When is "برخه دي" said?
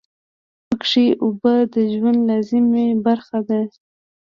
3.05-3.61